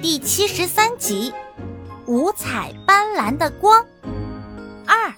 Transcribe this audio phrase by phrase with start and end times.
[0.00, 1.34] 第七十三集，
[2.06, 3.84] 五彩斑斓的光
[4.86, 5.12] 二。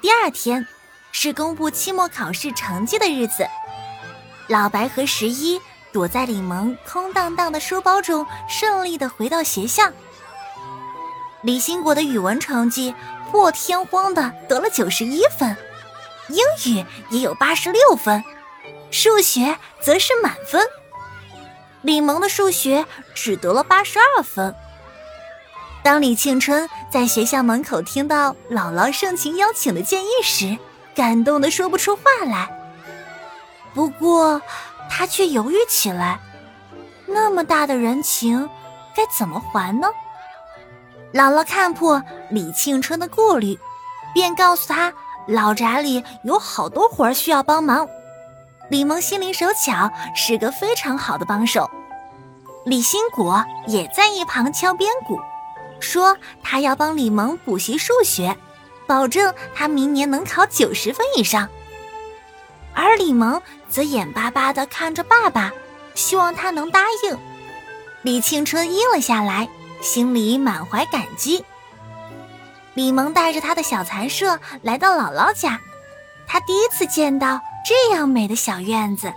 [0.00, 0.64] 第二天
[1.10, 3.44] 是公布期末考试成绩的日子，
[4.46, 5.60] 老白和十一
[5.92, 9.90] 躲在李萌空荡荡的书包中，顺利的回到学校。
[11.42, 12.94] 李新国的语文成绩
[13.32, 15.56] 破天荒的得了九十一分，
[16.28, 18.22] 英语也有八十六分，
[18.92, 20.62] 数学则是满分。
[21.82, 22.84] 李萌的数学
[23.14, 24.54] 只得了八十二分。
[25.82, 30.58] 当李庆春在学校门口听到姥姥盛情邀请的建议时，
[30.94, 32.48] 感动的说不出话来。
[33.72, 34.42] 不过，
[34.90, 36.20] 他却犹豫起来：
[37.06, 38.48] 那么大的人情，
[38.94, 39.88] 该怎么还呢？
[41.14, 43.58] 姥姥看破李庆春的顾虑，
[44.12, 44.92] 便告诉他，
[45.26, 47.88] 老宅里有好多活需要帮忙。
[48.70, 51.68] 李萌心灵手巧，是个非常好的帮手。
[52.64, 55.20] 李新国也在一旁敲边鼓，
[55.80, 58.36] 说他要帮李萌补习数学，
[58.86, 61.48] 保证他明年能考九十分以上。
[62.72, 65.52] 而李萌则眼巴巴地看着爸爸，
[65.96, 67.18] 希望他能答应。
[68.02, 69.48] 李庆春应了下来，
[69.82, 71.44] 心里满怀感激。
[72.74, 75.58] 李萌带着他的小蚕舍来到姥姥家，
[76.28, 77.40] 他第一次见到。
[77.64, 79.12] 这样美的小院子，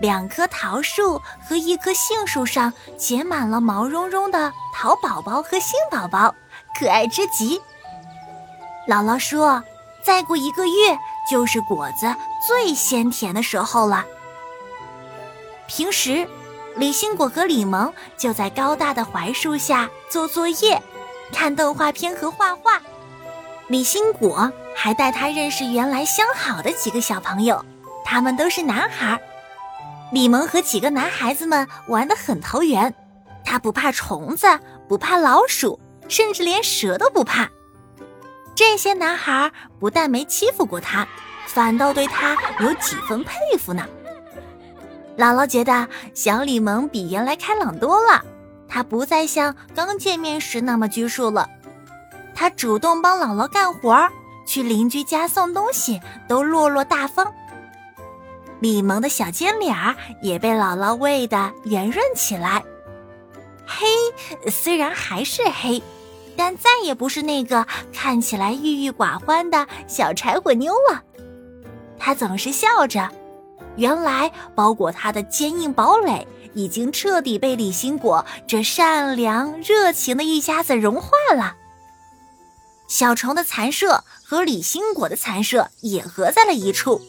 [0.00, 6.34] 两棵桃树和一棵杏树上结满了毛茸茸的桃宝宝和杏宝宝，
[6.78, 7.60] 可爱之极。
[8.88, 9.62] 姥姥说，
[10.02, 10.98] 再过一个月
[11.30, 12.14] 就是果子
[12.46, 14.04] 最鲜甜的时候了。
[15.68, 16.26] 平时，
[16.76, 20.82] 李兴果和李萌就在高大的槐树下做作业、
[21.32, 22.80] 看动画片和画画。
[23.70, 24.52] 李新果。
[24.72, 27.62] 还带他认识原来相好的几个小朋友，
[28.02, 29.20] 他们都是男孩。
[30.10, 32.94] 李萌和几个男孩子们玩得很投缘，
[33.44, 34.46] 他不怕虫子，
[34.88, 37.50] 不怕老鼠，甚至连蛇都不怕。
[38.54, 41.06] 这些男孩不但没欺负过他，
[41.46, 43.86] 反倒对他有几分佩服呢。
[45.18, 48.24] 姥姥觉得小李萌比原来开朗多了，
[48.66, 51.50] 他不再像刚见面时那么拘束了，
[52.34, 54.10] 他主动帮姥姥干活儿。
[54.46, 57.32] 去邻居家送东西都落落大方。
[58.58, 62.60] 李萌的小尖脸儿也被姥姥喂得圆润起来。
[63.64, 63.86] 黑
[64.50, 65.80] 虽然还是黑，
[66.36, 71.00] 但再也不是那个看起来郁郁寡欢的小柴火妞了。
[71.96, 73.08] 他总是笑着，
[73.76, 81.54] 原来包裹他的坚硬堡垒已经彻底被李新果这善良热情的一家子融化了。
[82.90, 87.00] 小虫的残舍和李新果的残舍也合在了一处，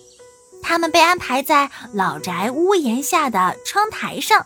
[0.62, 4.46] 他们被安排在老宅屋檐下的窗台上。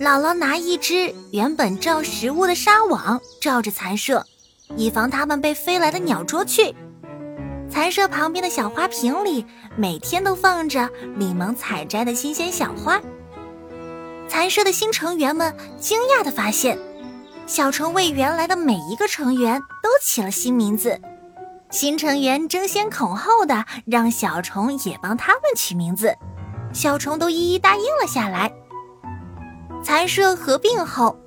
[0.00, 4.26] 姥姥拿一只原本罩食物的纱网罩着残舍，
[4.74, 6.74] 以防它们被飞来的鸟捉去。
[7.70, 9.44] 残舍旁边的小花瓶里，
[9.76, 12.98] 每天都放着李萌采摘的新鲜小花。
[14.30, 16.78] 残舍的新成员们惊讶地发现。
[17.46, 20.98] 小虫为原来的每一个成员都起了新名字，
[21.70, 26.16] 新成员争先恐后的让小虫也帮他们取名字，
[26.72, 28.50] 小虫都一一答应了下来。
[29.84, 31.18] 蚕舍合并后，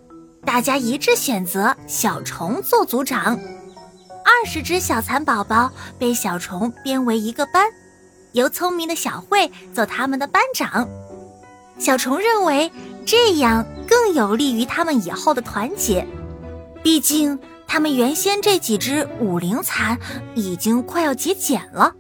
[0.45, 3.37] 大家一致选择小虫做组长，
[4.23, 7.67] 二十只小蚕宝宝被小虫编为一个班，
[8.31, 10.87] 由聪明的小慧做他们的班长。
[11.77, 12.71] 小虫认为
[13.05, 13.65] 这样。
[13.87, 16.05] 更有利于他们以后的团结，
[16.83, 17.37] 毕竟
[17.67, 19.97] 他们原先这几只五灵蚕
[20.35, 21.93] 已经快要节俭了。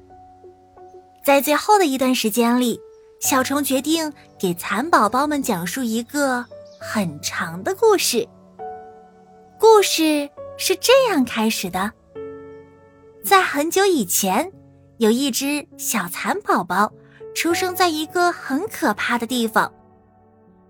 [1.23, 2.79] 在最后的一段时间里，
[3.19, 6.45] 小虫决定给蚕宝宝们讲述一个
[6.79, 8.27] 很长的故事。
[9.59, 11.91] 故事是这样开始的：
[13.23, 14.51] 在很久以前，
[14.97, 16.91] 有一只小蚕宝宝
[17.33, 19.73] 出生在一个很可怕的地方。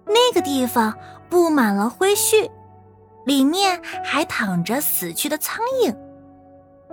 [0.05, 0.97] 那个地方
[1.29, 2.49] 布满了灰絮，
[3.25, 5.95] 里面还躺着死去的苍蝇。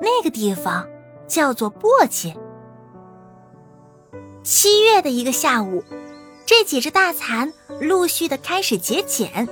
[0.00, 0.88] 那个地方
[1.26, 2.36] 叫做簸箕。
[4.42, 5.84] 七月的一个下午，
[6.44, 9.48] 这几只大蚕陆续的开始节俭。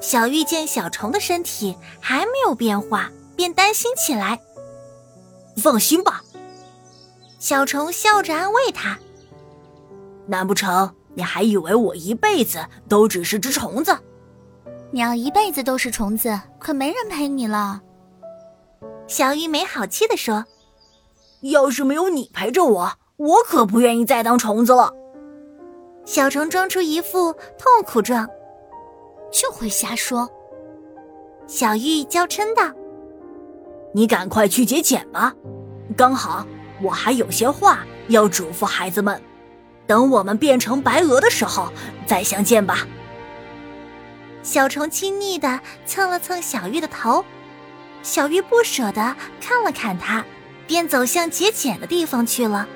[0.00, 4.40] 小玉见小虫的身体还没有变化，便担心起来。
[5.56, 6.22] 放心吧，
[7.38, 8.98] 小虫笑着安慰他。
[10.26, 10.94] 难不成？
[11.16, 13.96] 你还以为我一辈子都只是只虫子？
[14.90, 17.80] 你要一辈子都是虫子，可没人陪你了。
[19.06, 20.44] 小玉没好气地说
[21.40, 24.92] ：“要是没有你陪着我，我可不愿意再当虫子了。”
[26.04, 28.28] 小虫装出一副痛苦状，
[29.32, 30.28] 就会瞎说。
[31.46, 32.70] 小玉娇嗔道
[33.94, 35.34] ：“你赶快去结茧吧，
[35.96, 36.46] 刚好
[36.82, 37.78] 我还有些话
[38.08, 39.18] 要嘱咐孩子们。
[39.86, 41.72] 等我们变成白鹅的时候
[42.06, 42.86] 再相见吧。”
[44.42, 47.24] 小虫亲昵的蹭了蹭小玉的头，
[48.02, 50.24] 小玉不舍得看了看它，
[50.66, 52.68] 便走向节俭的地方去了。